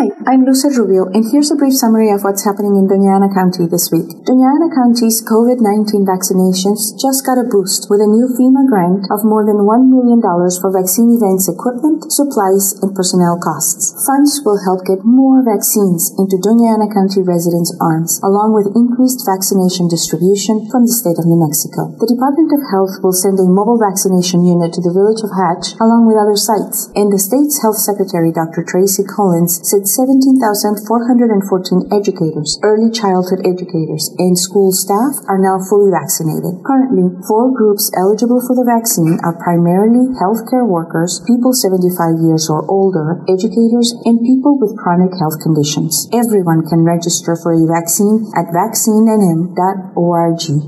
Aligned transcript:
Hi, 0.00 0.08
I'm 0.32 0.48
Lucid 0.48 0.72
Rubio, 0.80 1.12
and 1.12 1.28
here's 1.28 1.52
a 1.52 1.60
brief 1.60 1.76
summary 1.76 2.08
of 2.08 2.24
what's 2.24 2.40
happening 2.48 2.72
in 2.80 2.88
Doña 2.88 3.20
Ana 3.20 3.28
County 3.36 3.68
this 3.68 3.92
week. 3.92 4.08
Doña 4.24 4.48
Ana 4.56 4.72
County's 4.72 5.20
COVID 5.20 5.60
19 5.60 6.08
vaccinations 6.08 6.96
just 6.96 7.20
got 7.28 7.36
a 7.36 7.44
boost 7.44 7.84
with 7.92 8.00
a 8.00 8.08
new 8.08 8.24
FEMA 8.32 8.64
grant 8.64 9.04
of 9.12 9.28
more 9.28 9.44
than 9.44 9.60
$1 9.68 9.92
million 9.92 10.16
for 10.24 10.72
vaccine 10.72 11.12
events 11.12 11.52
equipment, 11.52 12.00
supplies, 12.16 12.80
and 12.80 12.96
personnel 12.96 13.36
costs. 13.44 13.92
Funds 14.08 14.40
will 14.40 14.56
help 14.64 14.88
get 14.88 15.04
more 15.04 15.44
vaccines 15.44 16.16
into 16.16 16.40
Doña 16.40 16.80
Ana 16.80 16.88
County 16.88 17.20
residents' 17.20 17.76
arms, 17.76 18.24
along 18.24 18.56
with 18.56 18.72
increased 18.72 19.28
vaccination 19.28 19.84
distribution 19.84 20.64
from 20.72 20.88
the 20.88 20.96
state 20.96 21.20
of 21.20 21.28
New 21.28 21.36
Mexico. 21.44 21.92
The 22.00 22.08
Department 22.08 22.56
of 22.56 22.64
Health 22.72 23.04
will 23.04 23.12
send 23.12 23.36
a 23.36 23.44
mobile 23.44 23.76
vaccination 23.76 24.48
unit 24.48 24.72
to 24.72 24.80
the 24.80 24.96
village 24.96 25.20
of 25.20 25.36
Hatch, 25.36 25.76
along 25.76 26.08
with 26.08 26.16
other 26.16 26.40
sites, 26.40 26.88
and 26.96 27.12
the 27.12 27.20
state's 27.20 27.60
health 27.60 27.76
secretary, 27.76 28.32
Dr. 28.32 28.64
Tracie 28.64 29.04
Collins, 29.04 29.60
said 29.60 29.89
17,414 29.90 31.90
educators, 31.90 32.62
early 32.62 32.94
childhood 32.94 33.42
educators, 33.42 34.14
and 34.22 34.38
school 34.38 34.70
staff 34.70 35.18
are 35.26 35.42
now 35.42 35.58
fully 35.66 35.90
vaccinated. 35.90 36.62
Currently, 36.62 37.18
four 37.26 37.50
groups 37.50 37.90
eligible 37.98 38.38
for 38.38 38.54
the 38.54 38.62
vaccine 38.62 39.18
are 39.26 39.34
primarily 39.34 40.14
healthcare 40.22 40.62
workers, 40.62 41.18
people 41.26 41.50
75 41.50 42.22
years 42.22 42.46
or 42.46 42.62
older, 42.70 43.26
educators, 43.26 43.98
and 44.06 44.22
people 44.22 44.54
with 44.62 44.76
chronic 44.78 45.10
health 45.18 45.40
conditions. 45.42 46.06
Everyone 46.14 46.62
can 46.70 46.86
register 46.86 47.34
for 47.34 47.50
a 47.58 47.66
vaccine 47.66 48.30
at 48.38 48.54
vaccineNM.org 48.54 49.58